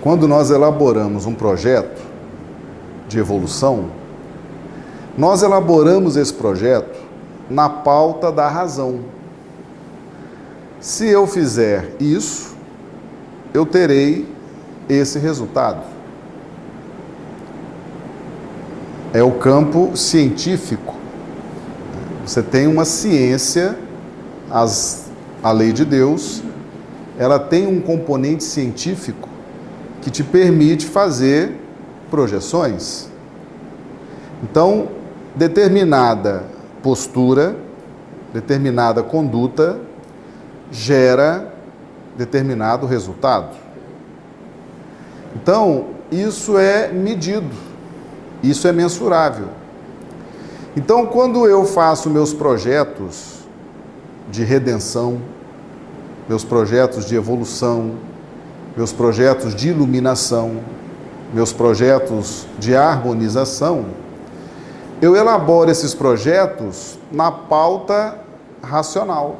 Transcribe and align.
quando 0.00 0.26
nós 0.26 0.50
elaboramos 0.50 1.26
um 1.26 1.34
projeto 1.34 2.00
de 3.06 3.18
evolução, 3.18 3.90
nós 5.16 5.42
elaboramos 5.42 6.16
esse 6.16 6.32
projeto 6.32 6.98
na 7.50 7.68
pauta 7.68 8.32
da 8.32 8.48
razão. 8.48 9.00
Se 10.80 11.06
eu 11.06 11.26
fizer 11.26 11.96
isso, 12.00 12.54
eu 13.52 13.66
terei 13.66 14.26
esse 14.88 15.18
resultado. 15.18 15.82
É 19.12 19.22
o 19.22 19.32
campo 19.32 19.94
científico. 19.96 20.94
Você 22.24 22.42
tem 22.42 22.66
uma 22.66 22.84
ciência, 22.84 23.76
as, 24.50 25.10
a 25.42 25.52
lei 25.52 25.72
de 25.72 25.84
Deus, 25.84 26.42
ela 27.18 27.38
tem 27.38 27.66
um 27.66 27.80
componente 27.80 28.44
científico 28.44 29.29
que 30.00 30.10
te 30.10 30.22
permite 30.22 30.86
fazer 30.86 31.56
projeções. 32.10 33.08
Então, 34.42 34.88
determinada 35.34 36.44
postura, 36.82 37.56
determinada 38.32 39.02
conduta 39.02 39.78
gera 40.70 41.52
determinado 42.16 42.86
resultado. 42.86 43.56
Então, 45.34 45.86
isso 46.10 46.58
é 46.58 46.88
medido, 46.88 47.54
isso 48.42 48.66
é 48.66 48.72
mensurável. 48.72 49.48
Então, 50.76 51.06
quando 51.06 51.46
eu 51.46 51.64
faço 51.64 52.08
meus 52.08 52.32
projetos 52.32 53.40
de 54.30 54.44
redenção, 54.44 55.20
meus 56.28 56.44
projetos 56.44 57.06
de 57.06 57.16
evolução, 57.16 57.94
meus 58.76 58.92
projetos 58.92 59.54
de 59.54 59.68
iluminação, 59.70 60.60
meus 61.32 61.52
projetos 61.52 62.46
de 62.58 62.74
harmonização, 62.74 63.86
eu 65.00 65.16
elaboro 65.16 65.70
esses 65.70 65.94
projetos 65.94 66.98
na 67.10 67.32
pauta 67.32 68.18
racional. 68.62 69.38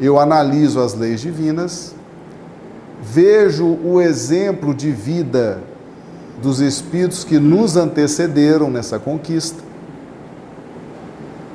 Eu 0.00 0.18
analiso 0.18 0.80
as 0.80 0.94
leis 0.94 1.20
divinas, 1.20 1.94
vejo 3.02 3.78
o 3.84 4.00
exemplo 4.00 4.72
de 4.72 4.90
vida 4.90 5.60
dos 6.40 6.60
espíritos 6.60 7.24
que 7.24 7.38
nos 7.38 7.76
antecederam 7.76 8.70
nessa 8.70 8.98
conquista. 8.98 9.62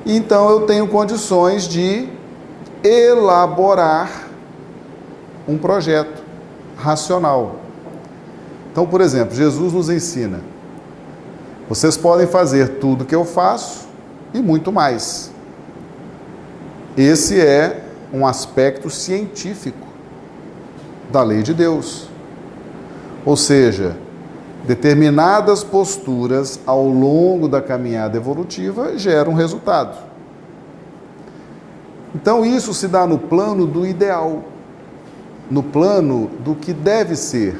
Então 0.06 0.50
eu 0.50 0.62
tenho 0.62 0.88
condições 0.88 1.68
de 1.68 2.09
elaborar 2.84 4.28
um 5.47 5.58
projeto 5.58 6.23
racional. 6.77 7.55
Então, 8.72 8.86
por 8.86 9.02
exemplo, 9.02 9.36
Jesus 9.36 9.73
nos 9.73 9.89
ensina: 9.89 10.41
vocês 11.69 11.95
podem 11.95 12.27
fazer 12.27 12.80
tudo 12.80 13.05
que 13.05 13.16
eu 13.16 13.25
faço 13.25 13.88
e 14.33 14.41
muito 14.41 14.72
mais. 14.72 15.31
Esse 16.97 17.39
é 17.39 17.83
um 18.13 18.25
aspecto 18.27 18.89
científico 18.89 19.88
da 21.11 21.23
lei 21.23 21.41
de 21.41 21.53
Deus. 21.53 22.07
Ou 23.25 23.38
seja, 23.38 23.95
determinadas 24.66 25.63
posturas 25.63 26.59
ao 26.66 26.88
longo 26.88 27.47
da 27.47 27.61
caminhada 27.61 28.17
evolutiva 28.17 28.97
geram 28.97 29.33
resultado. 29.33 29.97
Então, 32.13 32.45
isso 32.45 32.73
se 32.73 32.88
dá 32.88 33.07
no 33.07 33.17
plano 33.17 33.66
do 33.66 33.88
ideal, 33.88 34.44
no 35.49 35.63
plano 35.63 36.30
do 36.44 36.55
que 36.55 36.73
deve 36.73 37.16
ser 37.16 37.55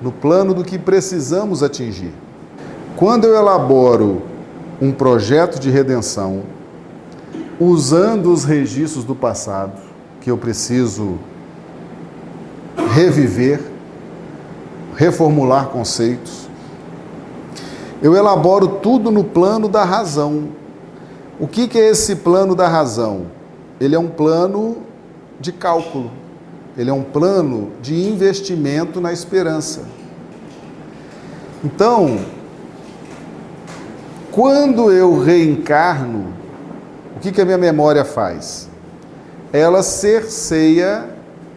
no 0.00 0.10
plano 0.10 0.54
do 0.54 0.64
que 0.64 0.78
precisamos 0.78 1.62
atingir. 1.62 2.12
Quando 2.96 3.26
eu 3.26 3.34
elaboro 3.34 4.22
um 4.80 4.92
projeto 4.92 5.58
de 5.58 5.70
redenção, 5.70 6.42
usando 7.58 8.32
os 8.32 8.44
registros 8.44 9.04
do 9.04 9.14
passado, 9.14 9.78
que 10.20 10.30
eu 10.30 10.38
preciso 10.38 11.18
reviver, 12.94 13.60
reformular 14.96 15.66
conceitos, 15.66 16.48
eu 18.02 18.16
elaboro 18.16 18.66
tudo 18.66 19.10
no 19.10 19.22
plano 19.22 19.68
da 19.68 19.84
razão. 19.84 20.48
O 21.38 21.46
que, 21.46 21.68
que 21.68 21.78
é 21.78 21.90
esse 21.90 22.16
plano 22.16 22.54
da 22.54 22.66
razão? 22.66 23.26
Ele 23.78 23.94
é 23.94 23.98
um 23.98 24.08
plano 24.08 24.78
de 25.38 25.52
cálculo. 25.52 26.10
Ele 26.76 26.90
é 26.90 26.92
um 26.92 27.02
plano 27.02 27.72
de 27.82 27.94
investimento 27.94 29.00
na 29.00 29.12
esperança. 29.12 29.82
Então, 31.64 32.18
quando 34.30 34.90
eu 34.90 35.20
reencarno, 35.20 36.32
o 37.16 37.20
que, 37.20 37.32
que 37.32 37.40
a 37.40 37.44
minha 37.44 37.58
memória 37.58 38.04
faz? 38.04 38.68
Ela 39.52 39.82
cerceia 39.82 41.10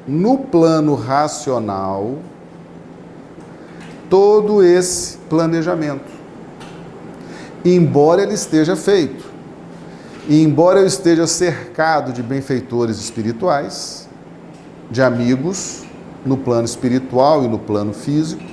no 0.07 0.37
plano 0.37 0.95
racional 0.95 2.17
todo 4.09 4.63
esse 4.63 5.17
planejamento. 5.29 6.11
Embora 7.63 8.23
ele 8.23 8.33
esteja 8.33 8.75
feito, 8.75 9.23
e 10.27 10.41
embora 10.41 10.79
eu 10.79 10.87
esteja 10.87 11.27
cercado 11.27 12.11
de 12.11 12.21
benfeitores 12.21 12.97
espirituais, 12.97 14.07
de 14.89 15.01
amigos 15.01 15.83
no 16.25 16.37
plano 16.37 16.65
espiritual 16.65 17.43
e 17.43 17.47
no 17.47 17.59
plano 17.59 17.93
físico, 17.93 18.43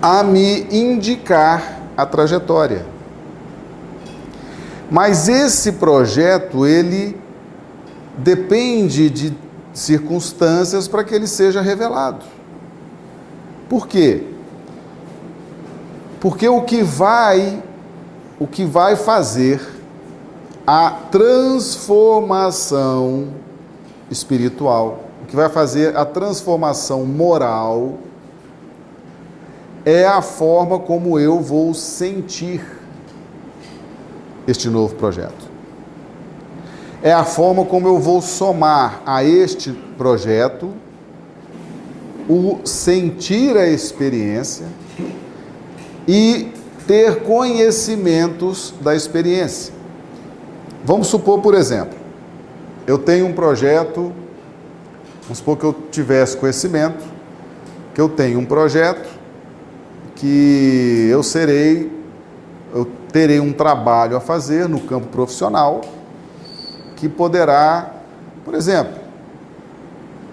a 0.00 0.22
me 0.22 0.66
indicar 0.70 1.80
a 1.96 2.06
trajetória. 2.06 2.86
Mas 4.90 5.28
esse 5.28 5.72
projeto, 5.72 6.66
ele 6.66 7.20
depende 8.16 9.10
de 9.10 9.36
circunstâncias 9.72 10.88
para 10.88 11.04
que 11.04 11.14
ele 11.14 11.26
seja 11.26 11.60
revelado. 11.60 12.24
Por 13.68 13.86
quê? 13.86 14.24
Porque 16.20 16.48
o 16.48 16.62
que 16.62 16.82
vai 16.82 17.62
o 18.40 18.46
que 18.46 18.64
vai 18.64 18.94
fazer 18.94 19.60
a 20.66 20.90
transformação 20.90 23.28
espiritual, 24.10 25.00
o 25.22 25.26
que 25.26 25.36
vai 25.36 25.48
fazer 25.48 25.96
a 25.96 26.04
transformação 26.04 27.04
moral 27.04 27.98
é 29.84 30.06
a 30.06 30.20
forma 30.20 30.78
como 30.78 31.18
eu 31.18 31.40
vou 31.40 31.72
sentir 31.74 32.64
este 34.46 34.68
novo 34.68 34.94
projeto. 34.94 35.48
É 37.02 37.12
a 37.12 37.24
forma 37.24 37.64
como 37.64 37.86
eu 37.86 37.98
vou 37.98 38.20
somar 38.20 39.02
a 39.06 39.22
este 39.22 39.72
projeto 39.96 40.72
o 42.28 42.60
sentir 42.64 43.56
a 43.56 43.66
experiência 43.66 44.66
e 46.06 46.52
ter 46.86 47.22
conhecimentos 47.22 48.74
da 48.80 48.94
experiência. 48.94 49.72
Vamos 50.84 51.08
supor, 51.08 51.40
por 51.40 51.54
exemplo, 51.54 51.97
eu 52.88 52.96
tenho 52.96 53.26
um 53.26 53.34
projeto, 53.34 54.14
vamos 55.24 55.36
supor 55.36 55.58
que 55.58 55.64
eu 55.64 55.74
tivesse 55.90 56.34
conhecimento, 56.38 57.04
que 57.94 58.00
eu 58.00 58.08
tenho 58.08 58.38
um 58.38 58.46
projeto 58.46 59.06
que 60.16 61.06
eu 61.10 61.22
serei, 61.22 61.92
eu 62.74 62.86
terei 63.12 63.40
um 63.40 63.52
trabalho 63.52 64.16
a 64.16 64.20
fazer 64.20 64.66
no 64.66 64.80
campo 64.80 65.08
profissional 65.08 65.82
que 66.96 67.10
poderá, 67.10 67.92
por 68.42 68.54
exemplo, 68.54 68.94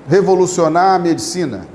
revolucionar 0.07 0.95
a 0.95 0.99
medicina. 0.99 1.67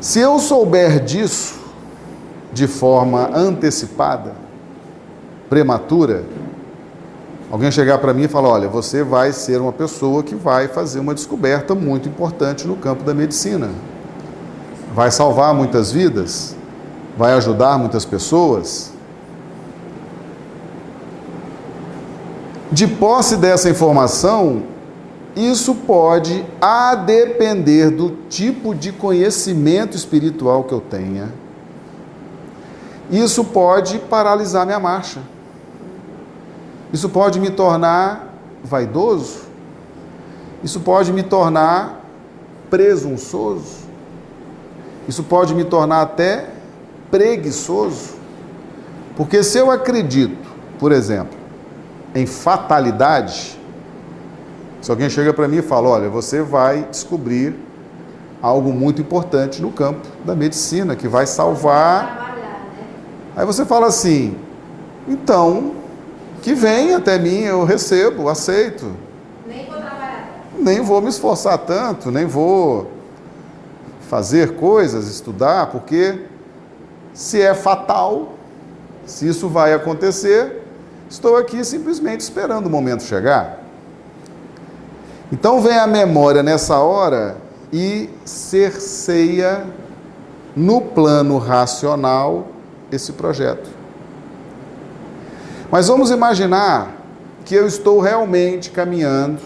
Se 0.00 0.20
eu 0.20 0.38
souber 0.38 1.02
disso 1.02 1.58
de 2.52 2.68
forma 2.68 3.36
antecipada, 3.36 4.32
prematura, 5.48 6.24
Alguém 7.50 7.70
chegar 7.70 7.98
para 7.98 8.12
mim 8.12 8.24
e 8.24 8.28
falar: 8.28 8.48
olha, 8.48 8.68
você 8.68 9.02
vai 9.02 9.32
ser 9.32 9.60
uma 9.60 9.72
pessoa 9.72 10.22
que 10.22 10.34
vai 10.34 10.68
fazer 10.68 10.98
uma 10.98 11.14
descoberta 11.14 11.74
muito 11.74 12.08
importante 12.08 12.66
no 12.66 12.76
campo 12.76 13.04
da 13.04 13.14
medicina. 13.14 13.70
Vai 14.94 15.10
salvar 15.10 15.54
muitas 15.54 15.92
vidas, 15.92 16.56
vai 17.16 17.34
ajudar 17.34 17.78
muitas 17.78 18.04
pessoas. 18.04 18.92
De 22.72 22.86
posse 22.88 23.36
dessa 23.36 23.70
informação, 23.70 24.64
isso 25.36 25.74
pode, 25.74 26.44
a 26.60 26.94
depender 26.96 27.90
do 27.90 28.10
tipo 28.28 28.74
de 28.74 28.90
conhecimento 28.90 29.96
espiritual 29.96 30.64
que 30.64 30.74
eu 30.74 30.80
tenha, 30.80 31.32
isso 33.10 33.44
pode 33.44 33.98
paralisar 34.00 34.66
minha 34.66 34.80
marcha. 34.80 35.20
Isso 36.96 37.10
pode 37.10 37.38
me 37.38 37.50
tornar 37.50 38.32
vaidoso. 38.64 39.40
Isso 40.64 40.80
pode 40.80 41.12
me 41.12 41.22
tornar 41.22 42.00
presunçoso. 42.70 43.84
Isso 45.06 45.22
pode 45.22 45.54
me 45.54 45.62
tornar 45.62 46.00
até 46.00 46.48
preguiçoso. 47.10 48.14
Porque 49.14 49.42
se 49.42 49.58
eu 49.58 49.70
acredito, 49.70 50.48
por 50.78 50.90
exemplo, 50.90 51.36
em 52.14 52.24
fatalidade, 52.24 53.60
se 54.80 54.90
alguém 54.90 55.10
chega 55.10 55.34
para 55.34 55.46
mim 55.46 55.58
e 55.58 55.62
fala: 55.62 55.90
olha, 55.90 56.08
você 56.08 56.40
vai 56.40 56.88
descobrir 56.90 57.54
algo 58.40 58.72
muito 58.72 59.02
importante 59.02 59.60
no 59.60 59.70
campo 59.70 60.08
da 60.24 60.34
medicina 60.34 60.96
que 60.96 61.08
vai 61.08 61.26
salvar. 61.26 62.04
Né? 62.04 62.86
Aí 63.36 63.44
você 63.44 63.66
fala 63.66 63.88
assim: 63.88 64.34
então, 65.06 65.75
que 66.46 66.54
vem 66.54 66.94
até 66.94 67.18
mim, 67.18 67.40
eu 67.40 67.64
recebo, 67.64 68.28
aceito. 68.28 68.92
Nem 69.48 69.66
vou 69.66 69.80
trabalhar. 69.80 70.28
Nem 70.56 70.80
vou 70.80 71.02
me 71.02 71.08
esforçar 71.08 71.58
tanto, 71.58 72.12
nem 72.12 72.24
vou 72.24 72.88
fazer 74.08 74.54
coisas, 74.54 75.08
estudar, 75.08 75.66
porque 75.72 76.20
se 77.12 77.42
é 77.42 77.52
fatal, 77.52 78.34
se 79.04 79.26
isso 79.26 79.48
vai 79.48 79.74
acontecer, 79.74 80.62
estou 81.10 81.36
aqui 81.36 81.64
simplesmente 81.64 82.20
esperando 82.20 82.66
o 82.66 82.70
momento 82.70 83.02
chegar. 83.02 83.58
Então 85.32 85.60
vem 85.60 85.76
a 85.76 85.86
memória 85.88 86.44
nessa 86.44 86.78
hora 86.78 87.38
e 87.72 88.08
cerceia 88.24 89.64
no 90.54 90.80
plano 90.80 91.38
racional 91.38 92.46
esse 92.92 93.14
projeto. 93.14 93.75
Mas 95.70 95.88
vamos 95.88 96.10
imaginar 96.10 96.94
que 97.44 97.54
eu 97.54 97.66
estou 97.66 98.00
realmente 98.00 98.70
caminhando 98.70 99.40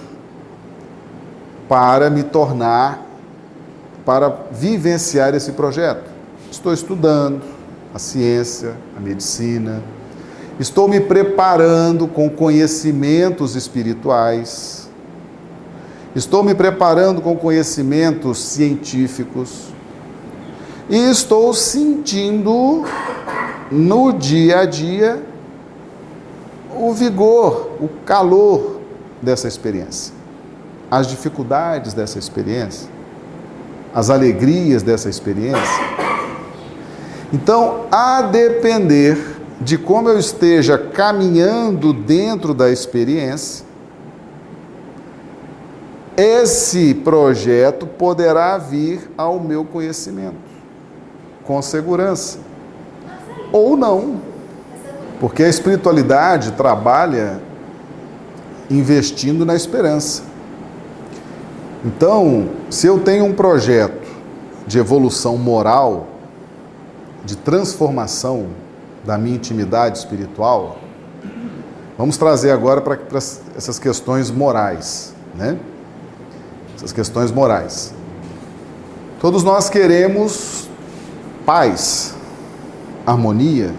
para 1.69 2.11
me 2.11 2.22
tornar, 2.22 3.06
para 4.05 4.28
vivenciar 4.50 5.34
esse 5.34 5.52
projeto. 5.52 6.11
Estou 6.50 6.75
estudando 6.75 7.43
a 7.94 7.99
ciência, 7.99 8.75
a 8.96 9.00
medicina, 9.00 9.82
estou 10.58 10.88
me 10.88 11.00
preparando 11.00 12.06
com 12.06 12.28
conhecimentos 12.28 13.56
espirituais, 13.56 14.90
estou 16.14 16.43
me 16.43 16.55
preparando 16.55 17.23
com 17.23 17.37
conhecimentos 17.37 18.43
científicos. 18.43 19.69
E 20.88 21.11
estou 21.11 21.55
sentindo 21.55 22.84
no 23.70 24.12
dia 24.12 24.61
a 24.61 24.64
dia 24.66 25.29
o 26.80 26.92
vigor, 26.94 27.72
o 27.80 27.88
calor 28.04 28.80
dessa 29.20 29.46
experiência, 29.46 30.14
as 30.90 31.06
dificuldades 31.06 31.92
dessa 31.92 32.18
experiência, 32.18 32.88
as 33.94 34.08
alegrias 34.08 34.82
dessa 34.82 35.08
experiência. 35.08 35.60
Então, 37.32 37.86
a 37.92 38.22
depender 38.22 39.36
de 39.60 39.76
como 39.76 40.08
eu 40.08 40.18
esteja 40.18 40.78
caminhando 40.78 41.92
dentro 41.92 42.54
da 42.54 42.70
experiência, 42.70 43.66
esse 46.16 46.94
projeto 46.94 47.86
poderá 47.86 48.56
vir 48.58 49.10
ao 49.16 49.38
meu 49.38 49.64
conhecimento, 49.64 50.36
com 51.44 51.60
segurança, 51.60 52.38
ou 53.52 53.76
não. 53.76 54.29
Porque 55.20 55.43
a 55.43 55.49
espiritualidade 55.49 56.52
trabalha 56.52 57.38
investindo 58.70 59.44
na 59.44 59.55
esperança. 59.55 60.22
Então, 61.84 62.49
se 62.70 62.87
eu 62.87 63.00
tenho 63.00 63.26
um 63.26 63.34
projeto 63.34 64.08
de 64.67 64.78
evolução 64.78 65.37
moral, 65.37 66.08
de 67.25 67.37
transformação 67.37 68.46
da 69.05 69.19
minha 69.19 69.37
intimidade 69.37 69.99
espiritual, 69.99 70.78
vamos 71.99 72.16
trazer 72.16 72.50
agora 72.50 72.81
para 72.81 72.99
essas 73.56 73.78
questões 73.78 74.31
morais, 74.31 75.14
né? 75.34 75.58
Essas 76.76 76.93
questões 76.93 77.31
morais. 77.31 77.93
Todos 79.20 79.44
nós 79.44 79.69
queremos 79.69 80.66
paz, 81.44 82.14
harmonia, 83.05 83.75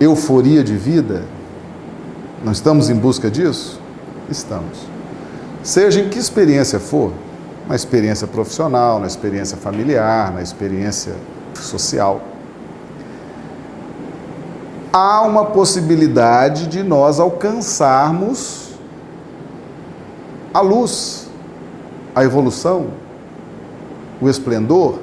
euforia 0.00 0.62
de 0.62 0.76
vida? 0.76 1.24
Não 2.44 2.52
estamos 2.52 2.90
em 2.90 2.94
busca 2.94 3.30
disso? 3.30 3.80
Estamos. 4.30 4.86
Seja 5.62 6.00
em 6.00 6.08
que 6.08 6.18
experiência 6.18 6.80
for, 6.80 7.12
na 7.68 7.76
experiência 7.76 8.26
profissional, 8.26 8.98
na 8.98 9.06
experiência 9.06 9.56
familiar, 9.56 10.32
na 10.32 10.42
experiência 10.42 11.14
social, 11.54 12.20
há 14.92 15.22
uma 15.22 15.46
possibilidade 15.46 16.66
de 16.66 16.82
nós 16.82 17.20
alcançarmos 17.20 18.72
a 20.52 20.60
luz, 20.60 21.30
a 22.14 22.24
evolução, 22.24 22.88
o 24.20 24.28
esplendor. 24.28 24.98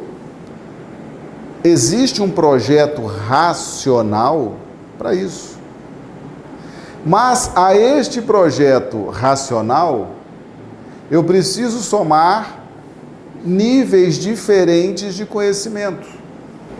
Existe 1.63 2.21
um 2.21 2.29
projeto 2.29 3.05
racional 3.05 4.53
para 4.99 5.15
isso. 5.15 5.57
Mas 7.05 7.51
a 7.55 7.73
este 7.73 8.21
projeto 8.21 9.07
racional, 9.07 10.15
eu 11.09 11.23
preciso 11.23 11.79
somar 11.79 12.65
níveis 13.43 14.15
diferentes 14.15 15.15
de 15.15 15.25
conhecimento. 15.25 16.05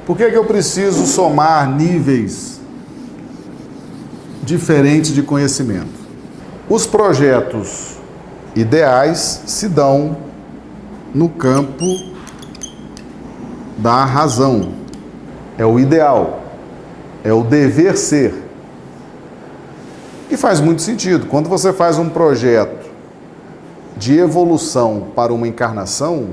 Por 0.06 0.18
que, 0.18 0.30
que 0.30 0.38
eu 0.38 0.44
preciso 0.44 1.06
somar 1.06 1.72
níveis 1.72 2.60
diferentes 4.44 5.14
de 5.14 5.24
conhecimento? 5.24 5.98
Os 6.70 6.86
projetos 6.86 7.96
ideais 8.54 9.44
se 9.46 9.70
dão 9.70 10.18
no 11.14 11.30
campo 11.30 11.86
da 13.78 14.04
razão. 14.04 14.74
É 15.58 15.66
o 15.66 15.80
ideal 15.80 16.39
é 17.30 17.34
o 17.34 17.44
dever 17.44 17.96
ser. 17.96 18.34
E 20.32 20.38
faz 20.38 20.60
muito 20.60 20.82
sentido. 20.82 21.28
Quando 21.28 21.48
você 21.48 21.72
faz 21.72 21.98
um 21.98 22.10
projeto 22.10 22.90
de 23.98 24.18
evolução 24.18 25.08
para 25.16 25.34
uma 25.34 25.48
encarnação, 25.48 26.30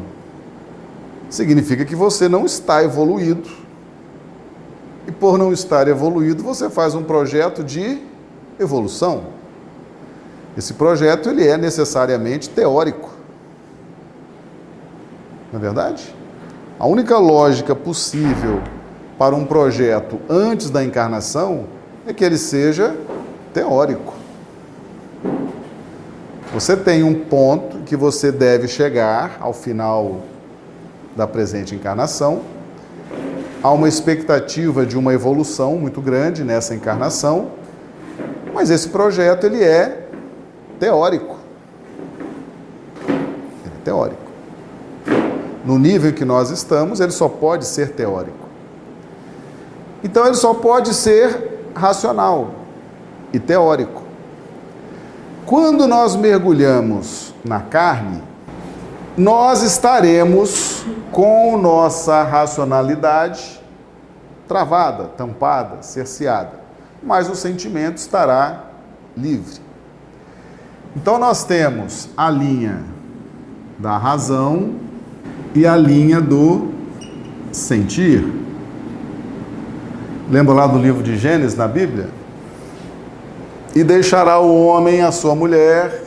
significa 1.29 1.85
que 1.85 1.95
você 1.95 2.29
não 2.29 2.47
está 2.47 2.83
evoluído. 2.83 3.49
E 5.07 5.13
por 5.13 5.39
não 5.39 5.53
estar 5.53 5.87
evoluído, 5.87 6.43
você 6.43 6.71
faz 6.71 6.95
um 6.95 7.03
projeto 7.03 7.63
de 7.63 8.03
evolução. 8.59 9.25
Esse 10.57 10.75
projeto 10.75 11.29
ele 11.29 11.47
é 11.47 11.59
necessariamente 11.59 12.49
teórico. 12.49 13.11
Não 15.53 15.61
é 15.61 15.63
verdade? 15.63 16.15
A 16.79 16.87
única 16.87 17.19
lógica 17.19 17.75
possível 17.75 18.63
para 19.19 19.35
um 19.35 19.45
projeto 19.45 20.21
antes 20.29 20.71
da 20.71 20.85
encarnação 20.85 21.65
é 22.07 22.13
que 22.13 22.25
ele 22.25 22.39
seja 22.39 22.95
teórico. 23.53 24.15
Você 26.53 26.77
tem 26.77 27.03
um 27.03 27.15
ponto 27.15 27.79
que 27.79 27.97
você 27.97 28.31
deve 28.31 28.69
chegar 28.69 29.39
ao 29.41 29.53
final 29.53 30.21
da 31.15 31.27
presente 31.27 31.75
encarnação. 31.75 32.43
Há 33.63 33.71
uma 33.73 33.89
expectativa 33.89 34.87
de 34.87 34.97
uma 34.97 35.13
evolução 35.13 35.77
muito 35.77 36.01
grande 36.01 36.45
nessa 36.45 36.75
encarnação, 36.75 37.51
mas 38.55 38.71
esse 38.71 38.89
projeto 38.89 39.45
ele 39.45 39.63
é 39.63 40.07
teórico. 40.79 41.37
Ele 43.09 43.75
é 43.75 43.85
teórico. 43.85 44.27
No 45.65 45.79
nível 45.79 46.13
que 46.13 46.25
nós 46.25 46.51
estamos, 46.51 47.01
ele 47.01 47.13
só 47.13 47.29
pode 47.29 47.67
ser 47.67 47.91
teórico. 47.91 48.46
Então 50.07 50.25
ele 50.25 50.37
só 50.37 50.55
pode 50.55 50.95
ser 50.95 51.73
racional 51.75 52.53
e 53.33 53.41
teórico. 53.41 54.05
Quando 55.45 55.85
nós 55.89 56.15
mergulhamos 56.15 57.35
na 57.45 57.59
carne, 57.59 58.23
nós 59.17 59.65
estaremos 59.65 60.87
com 61.11 61.59
nossa 61.59 62.23
racionalidade 62.23 63.61
travada, 64.47 65.07
tampada, 65.17 65.83
cerceada, 65.83 66.53
mas 67.03 67.29
o 67.29 67.35
sentimento 67.35 67.97
estará 67.97 68.67
livre. 69.17 69.61
Então 70.95 71.19
nós 71.19 71.43
temos 71.43 72.09
a 72.17 72.31
linha 72.31 72.81
da 73.77 73.99
razão 73.99 74.77
e 75.53 75.67
a 75.67 75.75
linha 75.75 76.21
do 76.21 76.69
sentir. 77.51 78.46
Lembra 80.29 80.55
lá 80.55 80.67
do 80.67 80.79
livro 80.79 81.05
de 81.05 81.17
Gênesis 81.17 81.57
na 81.57 81.69
Bíblia? 81.69 82.09
E 83.77 83.85
deixará 83.85 84.41
o 84.41 84.67
homem 84.67 85.01
a 85.03 85.13
sua 85.13 85.37
mulher, 85.37 86.03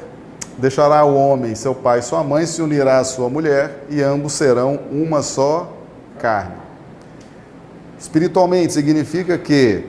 deixará 0.58 1.06
o 1.06 1.16
homem 1.16 1.56
seu 1.56 1.74
pai 1.74 2.00
e 2.00 2.02
sua 2.02 2.22
mãe, 2.22 2.46
se 2.46 2.62
unirá 2.62 3.00
à 3.00 3.04
sua 3.06 3.30
mulher, 3.30 3.86
e 3.90 4.02
ambos 4.02 4.34
serão 4.34 4.78
uma 4.92 5.22
só 5.22 5.72
carne. 6.20 6.56
Espiritualmente 7.98 8.74
significa 8.74 9.38
que 9.38 9.86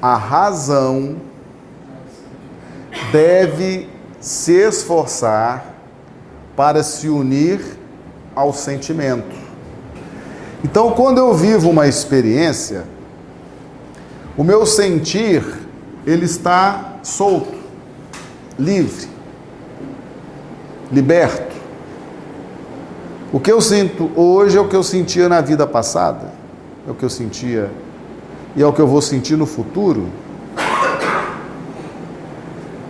a 0.00 0.14
razão 0.14 1.16
deve 3.10 3.88
se 4.20 4.52
esforçar 4.52 5.64
para 6.54 6.84
se 6.84 7.08
unir 7.08 7.60
ao 8.36 8.52
sentimento. 8.52 9.43
Então, 10.64 10.92
quando 10.92 11.18
eu 11.18 11.34
vivo 11.34 11.68
uma 11.68 11.86
experiência, 11.86 12.84
o 14.34 14.42
meu 14.42 14.64
sentir 14.64 15.44
ele 16.06 16.24
está 16.24 16.94
solto, 17.02 17.54
livre, 18.58 19.06
liberto. 20.90 21.54
O 23.30 23.38
que 23.38 23.52
eu 23.52 23.60
sinto 23.60 24.10
hoje 24.16 24.56
é 24.56 24.60
o 24.60 24.66
que 24.66 24.74
eu 24.74 24.82
sentia 24.82 25.28
na 25.28 25.42
vida 25.42 25.66
passada, 25.66 26.32
é 26.88 26.90
o 26.90 26.94
que 26.94 27.04
eu 27.04 27.10
sentia 27.10 27.70
e 28.56 28.62
é 28.62 28.66
o 28.66 28.72
que 28.72 28.80
eu 28.80 28.86
vou 28.86 29.02
sentir 29.02 29.36
no 29.36 29.44
futuro. 29.44 30.08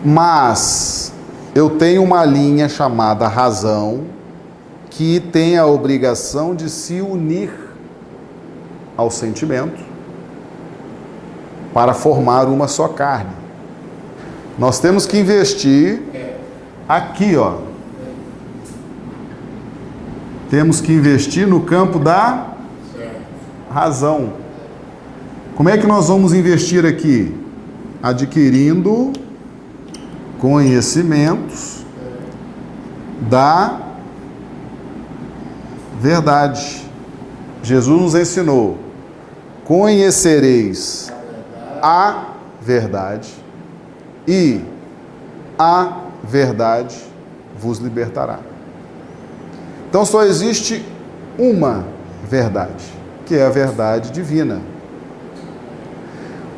Mas 0.04 1.12
eu 1.56 1.70
tenho 1.70 2.04
uma 2.04 2.24
linha 2.24 2.68
chamada 2.68 3.26
razão 3.26 4.04
que 4.90 5.18
tem 5.18 5.58
a 5.58 5.66
obrigação 5.66 6.54
de 6.54 6.70
se 6.70 7.00
unir 7.00 7.63
ao 8.96 9.10
sentimento 9.10 9.82
para 11.72 11.92
formar 11.92 12.46
uma 12.46 12.68
só 12.68 12.88
carne. 12.88 13.32
Nós 14.58 14.78
temos 14.78 15.06
que 15.06 15.18
investir 15.18 16.00
aqui, 16.88 17.36
ó. 17.36 17.58
Temos 20.48 20.80
que 20.80 20.92
investir 20.92 21.46
no 21.48 21.62
campo 21.62 21.98
da 21.98 22.54
razão. 23.70 24.34
Como 25.56 25.68
é 25.68 25.76
que 25.76 25.86
nós 25.86 26.08
vamos 26.08 26.32
investir 26.32 26.86
aqui? 26.86 27.34
Adquirindo 28.00 29.12
conhecimentos 30.38 31.84
da 33.28 33.80
verdade. 36.00 36.83
Jesus 37.64 38.00
nos 38.00 38.14
ensinou: 38.14 38.76
conhecereis 39.64 41.10
a 41.82 42.26
verdade 42.60 43.32
e 44.28 44.60
a 45.58 46.02
verdade 46.22 47.02
vos 47.58 47.78
libertará. 47.78 48.40
Então 49.88 50.04
só 50.04 50.24
existe 50.24 50.84
uma 51.38 51.86
verdade, 52.28 52.84
que 53.24 53.34
é 53.34 53.46
a 53.46 53.50
verdade 53.50 54.10
divina. 54.10 54.60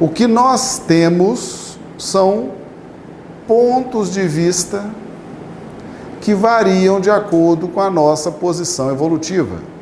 O 0.01 0.09
que 0.09 0.27
nós 0.27 0.81
temos 0.81 1.79
são 1.97 2.51
pontos 3.47 4.13
de 4.13 4.27
vista 4.27 4.85
que 6.21 6.35
variam 6.35 7.01
de 7.01 7.11
acordo 7.11 7.69
com 7.69 7.81
a 7.81 7.89
nossa 7.89 8.33
posição 8.33 8.91
evolutiva. 8.91 9.76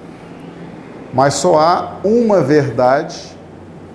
Mas 1.14 1.34
só 1.34 1.60
há 1.60 1.92
uma 2.02 2.40
verdade 2.40 3.36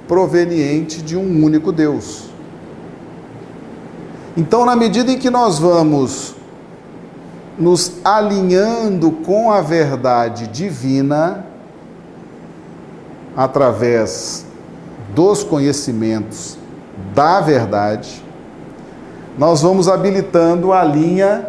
proveniente 0.07 1.01
de 1.01 1.17
um 1.17 1.43
único 1.43 1.69
Deus. 1.73 2.29
Então, 4.37 4.65
na 4.65 4.73
medida 4.73 5.11
em 5.11 5.17
que 5.19 5.29
nós 5.29 5.59
vamos 5.59 6.33
nos 7.57 7.97
alinhando 8.05 9.11
com 9.11 9.51
a 9.51 9.59
verdade 9.59 10.47
divina, 10.47 11.45
através 13.35 14.45
dos 15.13 15.43
conhecimentos 15.43 16.57
da 17.13 17.41
verdade, 17.41 18.23
nós 19.37 19.61
vamos 19.61 19.89
habilitando 19.89 20.71
a 20.71 20.85
linha 20.85 21.47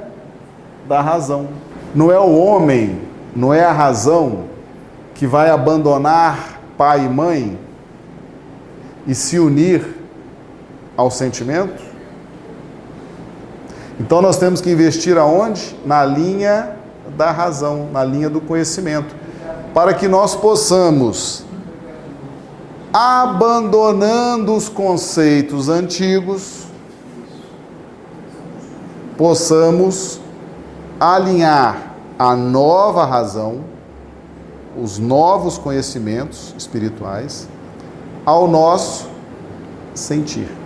da 0.88 1.00
razão. 1.00 1.46
Não 1.94 2.10
é 2.10 2.18
o 2.18 2.36
homem, 2.36 3.00
não 3.36 3.54
é 3.54 3.64
a 3.64 3.72
razão 3.72 4.50
que 5.20 5.26
vai 5.26 5.50
abandonar 5.50 6.62
pai 6.78 7.04
e 7.04 7.08
mãe 7.10 7.58
e 9.06 9.14
se 9.14 9.38
unir 9.38 9.86
ao 10.96 11.10
sentimento? 11.10 11.82
Então 14.00 14.22
nós 14.22 14.38
temos 14.38 14.62
que 14.62 14.70
investir 14.70 15.18
aonde? 15.18 15.76
Na 15.84 16.02
linha 16.06 16.74
da 17.18 17.30
razão, 17.30 17.90
na 17.92 18.02
linha 18.02 18.30
do 18.30 18.40
conhecimento, 18.40 19.14
para 19.74 19.92
que 19.92 20.08
nós 20.08 20.34
possamos 20.34 21.44
abandonando 22.90 24.54
os 24.54 24.70
conceitos 24.70 25.68
antigos, 25.68 26.64
possamos 29.18 30.18
alinhar 30.98 31.92
a 32.18 32.34
nova 32.34 33.04
razão, 33.04 33.68
os 34.76 34.98
novos 34.98 35.58
conhecimentos 35.58 36.54
espirituais 36.56 37.48
ao 38.24 38.46
nosso 38.46 39.08
sentir. 39.94 40.59